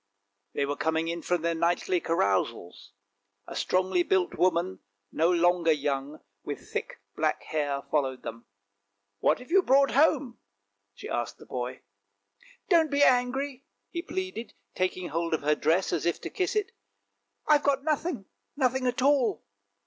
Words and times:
They 0.53 0.65
were 0.65 0.75
coming 0.75 1.21
from 1.21 1.43
their 1.43 1.53
nightly 1.53 1.99
carousals. 1.99 2.93
A 3.45 3.55
strongly 3.55 4.01
built 4.01 4.33
woman, 4.33 4.79
no 5.11 5.29
longer 5.29 5.71
young, 5.71 6.21
with 6.43 6.71
thick 6.73 6.99
black 7.15 7.43
hair, 7.43 7.83
followed 7.83 8.23
them." 8.23 8.47
What 9.19 9.37
have 9.37 9.51
you 9.51 9.61
brought 9.61 9.91
home?" 9.91 10.39
she 10.95 11.07
asked 11.07 11.37
the 11.37 11.45
boy." 11.45 11.83
Don't 12.71 12.89
be 12.89 13.03
angry!" 13.03 13.63
he 13.91 14.01
pleaded, 14.01 14.55
taking 14.73 15.09
hold 15.09 15.35
of 15.35 15.41
her 15.43 15.53
dress 15.53 15.93
as 15.93 16.07
if 16.07 16.19
to 16.21 16.31
kiss 16.31 16.55
it." 16.55 16.71
I've 17.47 17.61
got 17.61 17.83
nothing, 17.83 18.25
nothing 18.57 18.87
at 18.87 19.03
all." 19.03 19.43